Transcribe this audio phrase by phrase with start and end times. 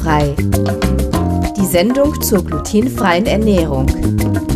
[0.00, 0.34] Glutenfrei.
[1.56, 3.86] Die Sendung zur glutenfreien Ernährung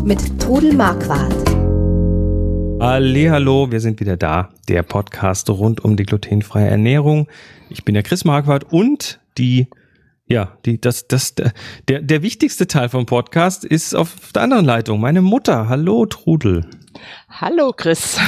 [0.05, 1.35] mit Trudel Marquardt.
[2.81, 4.51] Hallo, wir sind wieder da.
[4.69, 7.29] Der Podcast rund um die glutenfreie Ernährung.
[7.69, 9.69] Ich bin der Chris Marquardt und die
[10.27, 14.99] ja, die, das, das, der, der wichtigste Teil vom Podcast ist auf der anderen Leitung.
[14.99, 15.69] Meine Mutter.
[15.69, 16.67] Hallo, Trudel.
[17.29, 18.19] Hallo, Chris.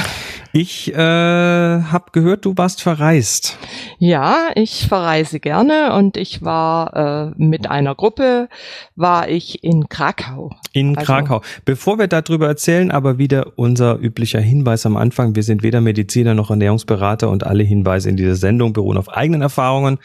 [0.53, 3.57] Ich äh, habe gehört, du warst verreist.
[3.99, 8.49] Ja, ich verreise gerne und ich war äh, mit einer Gruppe,
[8.95, 10.51] war ich in Krakau.
[10.73, 11.41] In also, Krakau.
[11.65, 15.35] Bevor wir darüber erzählen, aber wieder unser üblicher Hinweis am Anfang.
[15.35, 19.41] Wir sind weder Mediziner noch Ernährungsberater und alle Hinweise in dieser Sendung beruhen auf eigenen
[19.41, 19.99] Erfahrungen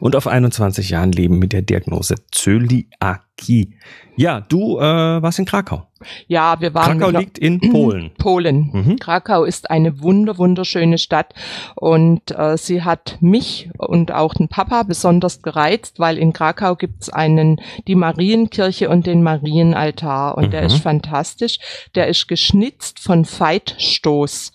[0.00, 3.74] und auf 21 Jahren Leben mit der Diagnose Zöliakie.
[4.18, 5.86] Ja, du äh, warst in Krakau.
[6.26, 6.98] Ja, wir waren.
[6.98, 8.10] Krakau liegt in Polen.
[8.18, 8.70] Polen.
[8.72, 8.98] Mhm.
[8.98, 11.34] Krakau ist eine wunder wunderschöne Stadt
[11.74, 17.10] und äh, sie hat mich und auch den Papa besonders gereizt, weil in Krakau gibt's
[17.10, 20.50] einen die Marienkirche und den Marienaltar und mhm.
[20.50, 21.58] der ist fantastisch.
[21.94, 24.52] Der ist geschnitzt von Veit Stoß.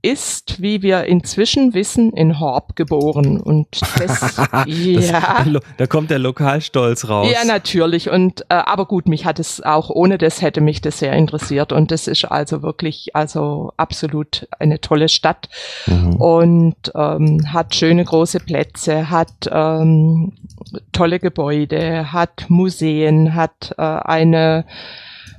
[0.00, 3.40] Ist, wie wir inzwischen wissen, in Horb geboren.
[3.40, 3.66] Und
[3.98, 5.44] das, ja.
[5.44, 7.28] Das, da kommt der Lokalstolz raus.
[7.32, 8.08] Ja, natürlich.
[8.08, 11.72] Und äh, aber gut, mich hat es auch ohne das hätte mich das sehr interessiert.
[11.72, 15.48] Und das ist also wirklich, also absolut eine tolle Stadt
[15.86, 16.16] mhm.
[16.16, 20.32] und ähm, hat schöne große Plätze, hat ähm,
[20.92, 24.64] tolle Gebäude, hat Museen, hat äh, eine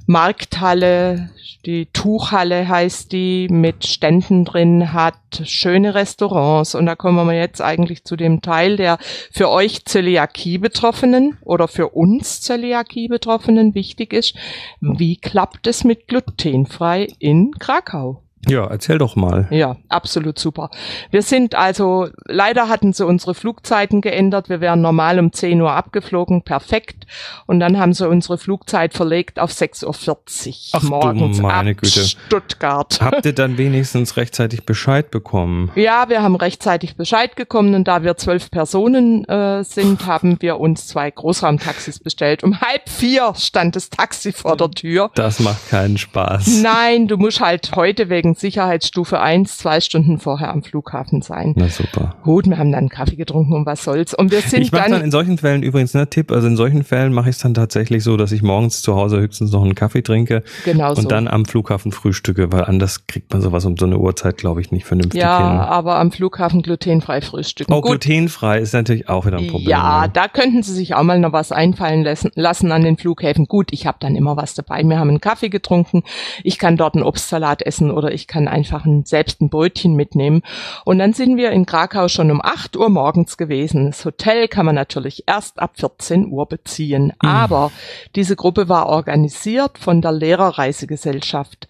[0.06, 1.30] Markthalle,
[1.66, 6.76] die Tuchhalle heißt die, mit Ständen drin, hat schöne Restaurants.
[6.76, 8.98] Und da kommen wir jetzt eigentlich zu dem Teil, der
[9.32, 14.36] für euch Zöliakie-Betroffenen oder für uns Zöliakie-Betroffenen wichtig ist.
[14.80, 18.24] Wie klappt es mit glutenfrei in Krakau?
[18.48, 19.48] Ja, erzähl doch mal.
[19.52, 20.70] Ja, absolut super.
[21.12, 24.50] Wir sind also, leider hatten sie unsere Flugzeiten geändert.
[24.50, 27.06] Wir wären normal um 10 Uhr abgeflogen, perfekt.
[27.48, 32.00] Und dann haben sie unsere Flugzeit verlegt auf 6.40 Uhr morgens du meine ab Güte.
[32.02, 33.00] Stuttgart.
[33.02, 35.72] Habt ihr dann wenigstens rechtzeitig Bescheid bekommen?
[35.76, 40.60] Ja, wir haben rechtzeitig Bescheid bekommen und da wir zwölf Personen äh, sind, haben wir
[40.60, 42.44] uns zwei Großraumtaxis bestellt.
[42.44, 45.12] Um halb vier stand das Taxi vor der Tür.
[45.16, 46.62] Das macht keinen Spaß.
[46.62, 51.54] Nein, du musst halt heute wegen wegen Sicherheitsstufe 1 zwei Stunden vorher am Flughafen sein.
[51.56, 52.16] Na super.
[52.24, 54.14] Gut, wir haben dann Kaffee getrunken und was soll's.
[54.14, 56.84] Und wir sind ich mache dann in solchen Fällen übrigens ne Tipp, also in solchen
[56.84, 59.76] Fällen mache ich es dann tatsächlich so, dass ich morgens zu Hause höchstens noch einen
[59.76, 61.08] Kaffee trinke genau und so.
[61.08, 64.72] dann am Flughafen frühstücke, weil anders kriegt man sowas um so eine Uhrzeit, glaube ich,
[64.72, 65.58] nicht vernünftig ja, hin.
[65.58, 67.74] Ja, aber am Flughafen glutenfrei frühstücken.
[67.74, 68.02] Oh, Gut.
[68.02, 69.70] glutenfrei ist natürlich auch wieder ein Problem.
[69.70, 70.12] Ja, ne?
[70.14, 73.46] da könnten Sie sich auch mal noch was einfallen lassen, lassen an den Flughäfen.
[73.46, 74.84] Gut, ich habe dann immer was dabei.
[74.84, 76.04] Wir haben einen Kaffee getrunken.
[76.44, 80.42] Ich kann dort einen Obstsalat essen oder ich kann einfach einen selbst ein Brötchen mitnehmen.
[80.86, 83.88] Und dann sind wir in Krakau schon um 8 Uhr morgens gewesen.
[83.88, 87.14] Das Hotel kann man natürlich erst ab 14 Uhr beziehen.
[87.22, 87.30] Mhm.
[87.30, 87.72] Aber
[88.16, 91.68] diese Gruppe war organisiert von der Lehrerreisegesellschaft.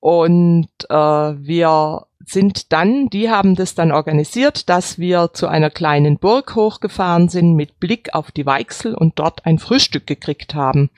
[0.00, 6.18] Und äh, wir sind dann, die haben das dann organisiert, dass wir zu einer kleinen
[6.18, 10.90] Burg hochgefahren sind mit Blick auf die Weichsel und dort ein Frühstück gekriegt haben.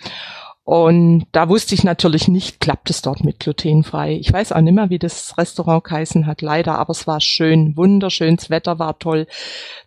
[0.66, 4.15] Und da wusste ich natürlich nicht, klappt es dort mit glutenfrei.
[4.15, 7.77] Ich weiß auch nicht mehr, wie das Restaurant geheißen hat, leider, aber es war schön,
[7.77, 9.28] wunderschönes Wetter war toll,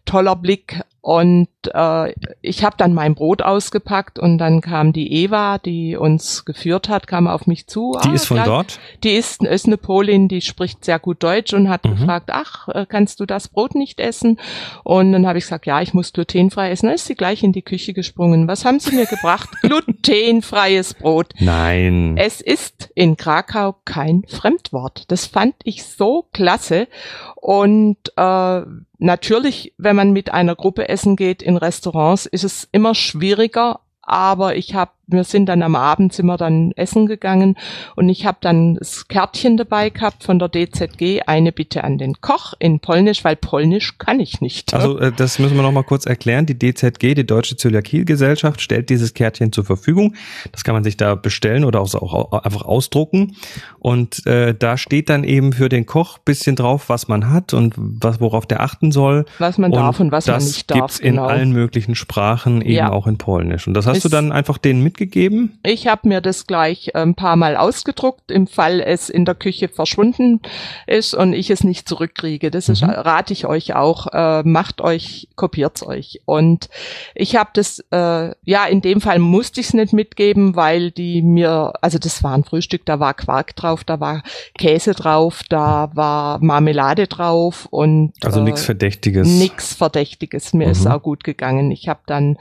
[0.06, 5.57] toller Blick und äh, ich habe dann mein Brot ausgepackt und dann kam die Eva,
[5.57, 7.97] die uns geführt hat, kam auf mich zu.
[8.03, 8.79] Die ah, ist von gleich, dort?
[9.03, 11.91] Die ist, ist eine Polin, die spricht sehr gut Deutsch und hat mhm.
[11.91, 14.39] gefragt, ach, äh, kannst du das Brot nicht essen?
[14.83, 16.88] Und dann habe ich gesagt, ja, ich muss glutenfrei essen.
[16.88, 18.49] Dann ist sie gleich in die Küche gesprungen.
[18.49, 19.49] Was haben sie mir gebracht?
[19.61, 21.33] Glutenfreies Brot.
[21.39, 22.17] Nein.
[22.17, 25.05] Es ist in Krakau kein Fremdwort.
[25.07, 26.89] Das fand ich so klasse.
[27.35, 28.61] Und äh,
[28.99, 34.55] natürlich, wenn man mit einer Gruppe essen geht in Restaurants, ist es immer schwieriger, aber
[34.55, 37.55] ich habe wir sind dann am Abend sind wir dann essen gegangen
[37.95, 42.21] und ich habe dann das Kärtchen dabei gehabt von der DZG, eine Bitte an den
[42.21, 44.73] Koch in Polnisch, weil Polnisch kann ich nicht.
[44.73, 46.45] Also äh, das müssen wir noch mal kurz erklären.
[46.45, 50.15] Die DZG, die Deutsche Zöliakie-Gesellschaft, stellt dieses Kärtchen zur Verfügung.
[50.51, 53.35] Das kann man sich da bestellen oder auch, auch einfach ausdrucken.
[53.79, 57.73] Und äh, da steht dann eben für den Koch bisschen drauf, was man hat und
[57.77, 59.25] was worauf der achten soll.
[59.39, 60.77] Was man darf und was man nicht darf.
[60.77, 61.25] Das gibt's in genau.
[61.25, 62.91] allen möglichen Sprachen, eben ja.
[62.91, 63.67] auch in Polnisch.
[63.67, 65.60] Und das hast es du dann einfach denen mit mitgegeben?
[65.63, 69.69] Ich habe mir das gleich ein paar Mal ausgedruckt, im Fall es in der Küche
[69.69, 70.42] verschwunden
[70.88, 72.51] ist und ich es nicht zurückkriege.
[72.51, 72.90] Das ist, mhm.
[72.90, 74.07] rate ich euch auch.
[74.12, 76.22] Äh, macht euch, kopiert's euch.
[76.25, 76.69] Und
[77.16, 81.22] ich habe das, äh, ja, in dem Fall musste ich es nicht mitgeben, weil die
[81.22, 84.24] mir, also das war ein Frühstück, da war Quark drauf, da war
[84.57, 89.28] Käse drauf, da war Marmelade drauf und also äh, nichts Verdächtiges.
[89.28, 90.54] Nichts Verdächtiges.
[90.54, 90.72] Mir mhm.
[90.72, 91.72] ist auch gut gegangen.
[91.72, 92.38] Ich habe dann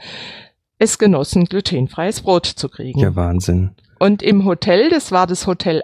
[0.79, 2.99] es genossen, glutenfreies Brot zu kriegen.
[2.99, 3.71] Ja, Wahnsinn.
[3.99, 5.83] Und im Hotel, das war das Hotel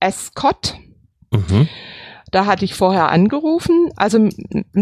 [0.00, 0.74] Ascot.
[1.32, 1.68] Mhm.
[2.32, 3.90] Da hatte ich vorher angerufen.
[3.96, 4.28] Also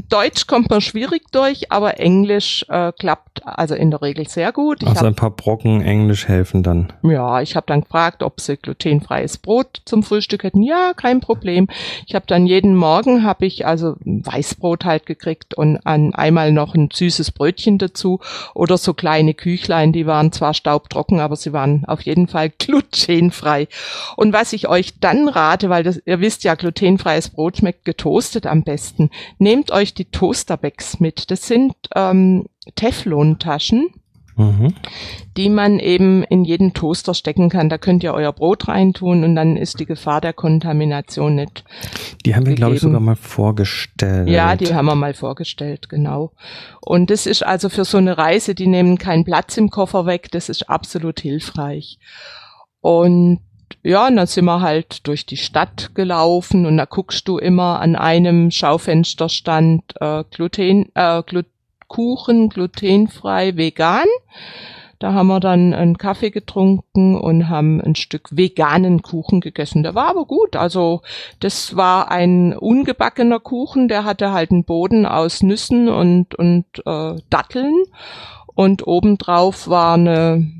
[0.08, 4.82] Deutsch kommt man schwierig durch, aber Englisch äh, klappt also in der Regel sehr gut.
[4.82, 6.92] Ich also hab, ein paar Brocken Englisch helfen dann.
[7.02, 10.62] Ja, ich habe dann gefragt, ob sie glutenfreies Brot zum Frühstück hätten.
[10.62, 11.68] Ja, kein Problem.
[12.06, 16.74] Ich habe dann jeden Morgen habe ich also Weißbrot halt gekriegt und an einmal noch
[16.74, 18.20] ein süßes Brötchen dazu
[18.54, 23.68] oder so kleine Küchlein, die waren zwar staubtrocken, aber sie waren auf jeden Fall glutenfrei.
[24.16, 28.46] Und was ich euch dann rate, weil das, ihr wisst ja, glutenfreies Brot schmeckt getoastet
[28.46, 29.10] am besten.
[29.38, 31.30] Nehmt euch die Toasterbags mit.
[31.30, 33.90] Das sind ähm, Teflontaschen.
[34.36, 34.74] Mhm.
[35.36, 37.68] die man eben in jeden Toaster stecken kann.
[37.68, 41.64] Da könnt ihr euer Brot reintun und dann ist die Gefahr der Kontamination nicht.
[42.26, 44.28] Die haben wir, glaube ich, sogar mal vorgestellt.
[44.28, 46.32] Ja, die haben wir mal vorgestellt, genau.
[46.80, 50.28] Und das ist also für so eine Reise, die nehmen keinen Platz im Koffer weg,
[50.32, 51.98] das ist absolut hilfreich.
[52.80, 53.38] Und
[53.82, 57.80] ja, und dann sind wir halt durch die Stadt gelaufen und da guckst du immer
[57.80, 61.46] an einem Schaufensterstand äh, Gluten, äh, Glut
[61.86, 64.06] Kuchen, glutenfrei, vegan.
[64.98, 69.82] Da haben wir dann einen Kaffee getrunken und haben ein Stück veganen Kuchen gegessen.
[69.82, 70.56] Der war aber gut.
[70.56, 71.02] Also
[71.40, 77.16] das war ein ungebackener Kuchen, der hatte halt einen Boden aus Nüssen und, und äh,
[77.28, 77.84] Datteln.
[78.54, 80.50] Und obendrauf war eine,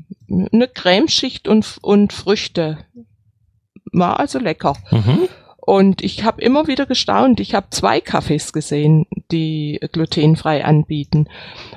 [0.51, 2.79] eine Cremeschicht und, und Früchte
[3.91, 4.75] war also lecker.
[4.91, 5.27] Mhm.
[5.65, 7.39] Und ich habe immer wieder gestaunt.
[7.39, 11.27] Ich habe zwei Kaffees gesehen, die glutenfrei anbieten.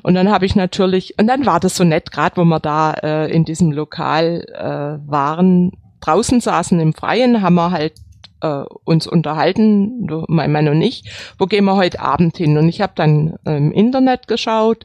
[0.03, 2.93] Und dann habe ich natürlich, und dann war das so nett, gerade wo wir da
[2.93, 7.95] äh, in diesem Lokal äh, waren, draußen saßen im Freien, haben wir halt
[8.43, 11.05] äh, uns unterhalten, mein Mann und ich,
[11.39, 12.59] wo gehen wir heute Abend hin?
[12.59, 14.85] Und ich habe dann äh, im Internet geschaut,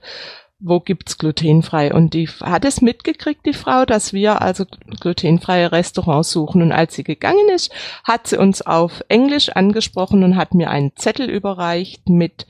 [0.64, 1.94] wo gibt's glutenfrei?
[1.94, 4.66] Und die hat es mitgekriegt, die Frau, dass wir also
[5.00, 6.62] glutenfreie Restaurants suchen.
[6.62, 7.72] Und als sie gegangen ist,
[8.04, 12.48] hat sie uns auf Englisch angesprochen und hat mir einen Zettel überreicht mit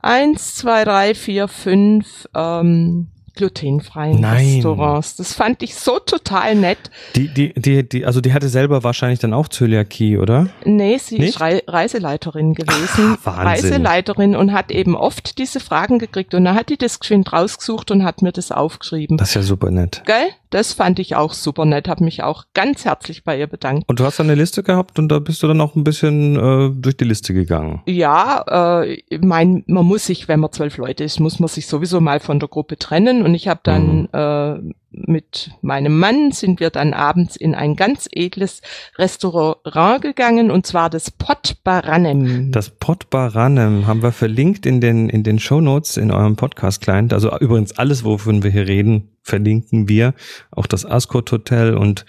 [0.00, 4.54] eins, zwei, drei, vier, fünf ähm, glutenfreien Nein.
[4.54, 5.16] Restaurants.
[5.16, 6.78] Das fand ich so total nett.
[7.16, 10.48] Die, die, die, die, also die hatte selber wahrscheinlich dann auch Zöliakie, oder?
[10.64, 11.30] Nee, sie Nicht?
[11.30, 13.18] ist Re Reiseleiterin gewesen.
[13.24, 17.32] Ach, Reiseleiterin und hat eben oft diese Fragen gekriegt und da hat die das geschwind
[17.32, 19.16] rausgesucht und hat mir das aufgeschrieben.
[19.16, 20.02] Das ist ja super nett.
[20.06, 20.28] Gell?
[20.52, 23.88] Das fand ich auch super nett, habe mich auch ganz herzlich bei ihr bedankt.
[23.88, 26.70] Und du hast eine Liste gehabt und da bist du dann auch ein bisschen äh,
[26.78, 27.80] durch die Liste gegangen.
[27.86, 32.02] Ja, äh, mein, man muss sich, wenn man zwölf Leute ist, muss man sich sowieso
[32.02, 34.08] mal von der Gruppe trennen und ich habe dann mhm.
[34.12, 38.60] äh, mit meinem Mann sind wir dann abends in ein ganz edles
[38.96, 42.52] Restaurant gegangen und zwar das Pot Baranem.
[42.52, 46.82] Das Pot Baranem haben wir verlinkt in den in den Show Notes in eurem Podcast
[46.82, 47.12] Client.
[47.12, 50.14] Also übrigens alles, wovon wir hier reden, verlinken wir.
[50.50, 52.04] Auch das Ascot Hotel und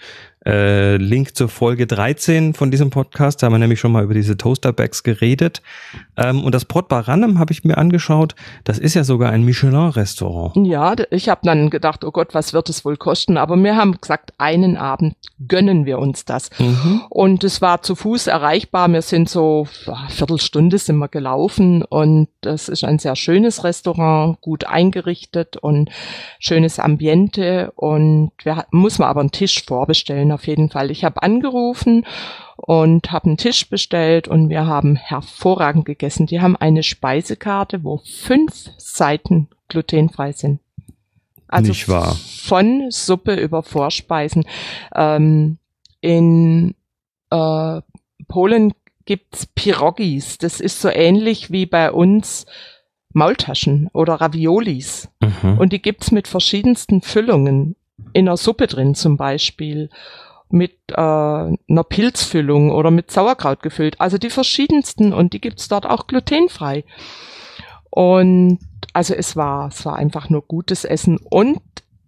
[0.46, 3.42] äh, Link zur Folge 13 von diesem Podcast.
[3.42, 5.62] Da haben wir nämlich schon mal über diese Toasterbags geredet.
[6.16, 8.34] Ähm, und das Port Baranum habe ich mir angeschaut.
[8.64, 10.66] Das ist ja sogar ein Michelin-Restaurant.
[10.66, 13.36] Ja, ich habe dann gedacht, oh Gott, was wird es wohl kosten?
[13.36, 15.16] Aber wir haben gesagt, einen Abend
[15.48, 16.50] gönnen wir uns das.
[16.58, 17.02] Mhm.
[17.08, 18.88] Und es war zu Fuß erreichbar.
[18.88, 24.40] Wir sind so eine Viertelstunde sind wir gelaufen und das ist ein sehr schönes Restaurant,
[24.40, 25.90] gut eingerichtet und
[26.38, 30.90] schönes Ambiente und wir muss man aber einen Tisch vorbestellen auf jeden Fall.
[30.90, 32.06] Ich habe angerufen
[32.56, 36.26] und habe einen Tisch bestellt und wir haben hervorragend gegessen.
[36.26, 40.60] Die haben eine Speisekarte, wo fünf Seiten glutenfrei sind.
[41.48, 42.16] Also Nicht wahr.
[42.42, 44.44] von Suppe über Vorspeisen.
[44.94, 45.58] Ähm,
[46.00, 46.74] in
[47.30, 47.80] äh,
[48.28, 48.74] Polen
[49.04, 50.38] gibt's Pirogis.
[50.38, 52.46] Das ist so ähnlich wie bei uns
[53.12, 55.08] Maultaschen oder Raviolis.
[55.20, 55.58] Mhm.
[55.58, 57.76] Und die gibt's mit verschiedensten Füllungen.
[58.14, 59.90] In der Suppe drin zum Beispiel
[60.48, 64.00] mit äh, einer Pilzfüllung oder mit Sauerkraut gefüllt.
[64.00, 66.84] Also die verschiedensten und die gibt's dort auch glutenfrei.
[67.90, 68.60] Und
[68.92, 71.60] also es war, es war einfach nur gutes Essen und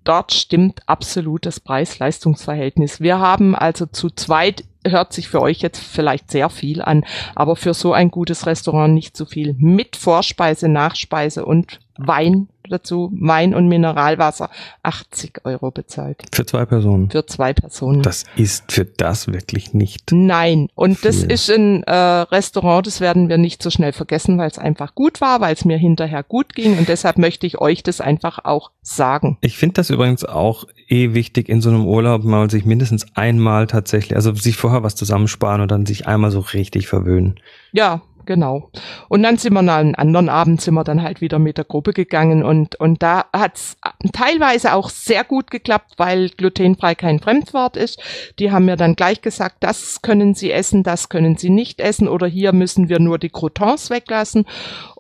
[0.04, 3.00] dort stimmt absolut das Preis-Leistungs-Verhältnis.
[3.00, 7.56] Wir haben also zu zweit, hört sich für euch jetzt vielleicht sehr viel an, aber
[7.56, 9.54] für so ein gutes Restaurant nicht so viel.
[9.58, 14.50] Mit Vorspeise, Nachspeise und Wein dazu Wein und Mineralwasser
[14.82, 16.22] 80 Euro bezahlt.
[16.32, 17.10] Für zwei Personen.
[17.10, 18.02] Für zwei Personen.
[18.02, 20.12] Das ist für das wirklich nicht.
[20.12, 21.10] Nein, und viel.
[21.10, 24.94] das ist ein äh, Restaurant, das werden wir nicht so schnell vergessen, weil es einfach
[24.94, 28.44] gut war, weil es mir hinterher gut ging und deshalb möchte ich euch das einfach
[28.44, 29.38] auch sagen.
[29.40, 33.66] Ich finde das übrigens auch eh wichtig in so einem Urlaub mal sich mindestens einmal
[33.66, 37.40] tatsächlich, also sich vorher was zusammensparen und dann sich einmal so richtig verwöhnen.
[37.72, 38.70] Ja, genau.
[39.08, 41.64] Und dann sind wir nach einem anderen Abend sind wir dann halt wieder mit der
[41.64, 43.76] Gruppe gegangen und, und da hat's
[44.12, 48.00] teilweise auch sehr gut geklappt, weil glutenfrei kein Fremdwort ist.
[48.38, 52.08] Die haben mir dann gleich gesagt, das können Sie essen, das können Sie nicht essen
[52.08, 54.44] oder hier müssen wir nur die Croutons weglassen.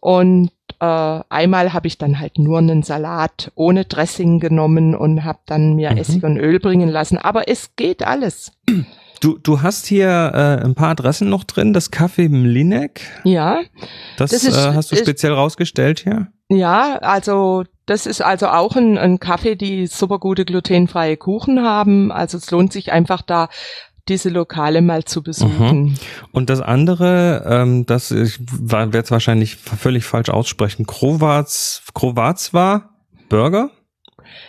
[0.00, 5.40] Und äh, einmal habe ich dann halt nur einen Salat ohne Dressing genommen und habe
[5.46, 5.98] dann mir Mhm.
[5.98, 7.18] Essig und Öl bringen lassen.
[7.18, 8.52] Aber es geht alles.
[9.20, 13.60] Du, du hast hier äh, ein paar Adressen noch drin, das Café Mlinek, Ja.
[14.16, 16.28] das, Das ist- äh, hast du ist- speziell rausgestellt hier.
[16.48, 22.12] Ja, also das ist also auch ein, ein Kaffee, die super gute glutenfreie Kuchen haben.
[22.12, 23.48] Also es lohnt sich einfach da
[24.08, 25.98] diese Lokale mal zu besuchen.
[26.30, 32.90] Und das andere, ähm, das ich werde es wahrscheinlich völlig falsch aussprechen, Krovats, Krovazwa
[33.28, 33.70] Burger?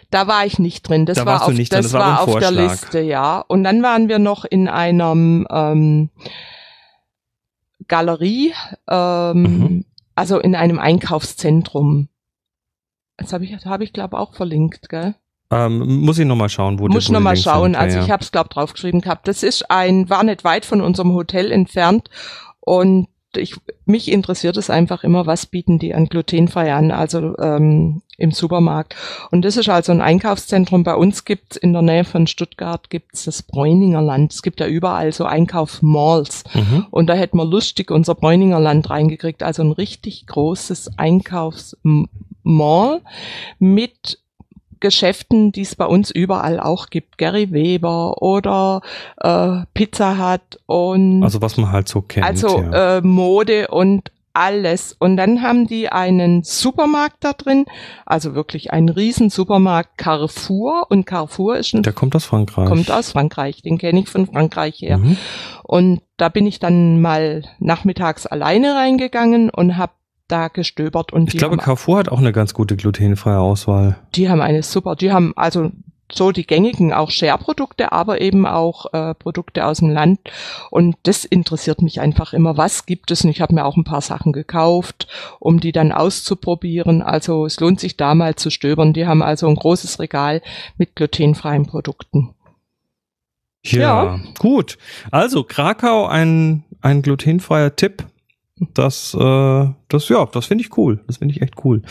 [0.10, 1.05] Da war ich nicht drin.
[1.05, 2.51] Das Da war auf, das das war auf der.
[2.51, 3.39] Liste, ja.
[3.48, 6.10] Und dann waren wir noch in einem ähm,
[7.88, 8.53] Galerie,
[8.89, 9.86] ähm, Mhm.
[10.15, 12.10] also in einem Einkaufszentrum.
[13.17, 15.15] Das habe ich, habe ich glaube auch verlinkt, gell?
[15.50, 17.72] Ähm, muss ich nochmal schauen, wo Muss die, wo noch die mal Links schauen.
[17.74, 17.75] sind.
[17.77, 19.27] Also ja, ich habe es glaube draufgeschrieben gehabt.
[19.29, 22.10] Das ist ein, war nicht weit von unserem Hotel entfernt
[22.60, 23.07] und
[23.39, 28.32] ich, mich interessiert es einfach immer, was bieten die an glutenfrei an, also ähm, im
[28.32, 28.96] Supermarkt.
[29.32, 30.84] Und das ist also ein Einkaufszentrum.
[30.84, 34.34] Bei uns gibt's in der Nähe von Stuttgart gibt's das Bräuninger Land.
[34.34, 36.44] Es gibt ja überall so Einkaufsmalls.
[36.53, 36.88] Mhm.
[36.89, 39.44] Und da hätten wir lustig unser Bräuninger Land reingekriegt.
[39.44, 43.01] Also ein richtig großes Einkaufsmall
[43.60, 44.20] mit
[44.79, 47.17] Geschäften, die es bei uns überall auch gibt.
[47.17, 48.81] Gary Weber oder
[49.22, 52.25] äh, Pizza Hut und Also was man halt so kennt.
[52.25, 52.98] also ja.
[52.98, 54.96] äh, Mode und alles.
[55.00, 57.65] Und dann haben die einen Supermarkt da drin,
[58.05, 60.86] also wirklich einen riesen Supermarkt Carrefour.
[60.89, 62.67] Und Carrefour ist ein, Der kommt aus Frankreich.
[62.67, 65.00] kommt aus Frankreich, den kenne ich von Frankreich her.
[65.00, 65.17] Mhm.
[65.63, 69.93] Und da bin ich dann mal nachmittags alleine reingegangen und habe
[70.27, 73.98] da gestöbert und Ich glaube, Carrefour hat auch eine ganz gute glutenfreie Auswahl.
[74.15, 75.72] die haben eine super, die haben also
[76.10, 80.19] so die gängigen auch Share-Produkte, aber eben auch äh, Produkte aus dem Land.
[80.72, 82.55] Und das interessiert mich einfach immer.
[82.55, 83.25] Was gibt es?
[83.25, 85.10] Und ich habe mir auch ein paar Sachen gekauft,
[85.41, 87.01] um die dann auszuprobieren.
[87.01, 88.93] Also es lohnt sich da mal zu stöbern.
[88.93, 90.41] Die haben also ein großes Regal
[90.77, 92.34] mit glutenfreien Produkten.
[93.65, 93.79] Ja,
[94.15, 94.19] Ja.
[94.39, 94.77] gut.
[95.12, 98.05] Also Krakau, ein, ein glutenfreier Tipp.
[98.73, 100.99] Das, äh, das, ja, das finde ich cool.
[101.07, 101.81] Das finde ich echt cool.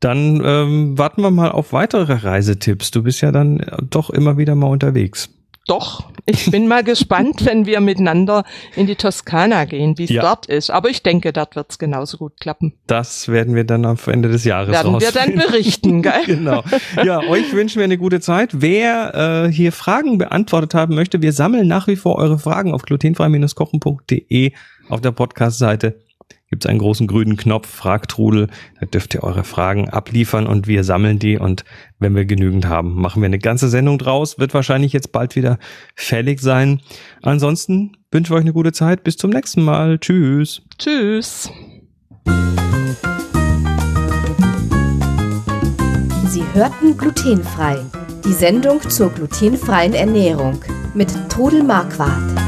[0.00, 2.90] Dann ähm, warten wir mal auf weitere Reisetipps.
[2.92, 5.30] Du bist ja dann äh, doch immer wieder mal unterwegs.
[5.66, 10.22] Doch, ich bin mal gespannt, wenn wir miteinander in die Toskana gehen, wie es Ja.
[10.22, 10.70] dort ist.
[10.70, 12.72] Aber ich denke, dort wird es genauso gut klappen.
[12.86, 15.50] Das werden wir dann am Ende des Jahres Werden wir dann rausfinden.
[15.50, 16.24] berichten, gell?
[16.26, 16.62] genau.
[17.04, 18.52] Ja, euch wünschen wir eine gute Zeit.
[18.62, 22.82] Wer äh, hier Fragen beantwortet haben möchte, wir sammeln nach wie vor eure Fragen auf
[22.82, 24.52] glutenfrei-kochen.de
[24.88, 26.00] auf der Podcast-Seite.
[26.50, 28.48] Gibt es einen großen grünen Knopf, Fragtrudel.
[28.80, 31.36] Da dürft ihr eure Fragen abliefern und wir sammeln die.
[31.36, 31.64] Und
[31.98, 34.38] wenn wir genügend haben, machen wir eine ganze Sendung draus.
[34.38, 35.58] Wird wahrscheinlich jetzt bald wieder
[35.94, 36.80] fällig sein.
[37.22, 39.04] Ansonsten wünsche ich euch eine gute Zeit.
[39.04, 39.98] Bis zum nächsten Mal.
[39.98, 40.62] Tschüss.
[40.78, 41.50] Tschüss.
[46.28, 47.78] Sie hörten glutenfrei.
[48.24, 50.60] Die Sendung zur glutenfreien Ernährung
[50.94, 52.47] mit Todel Marquardt.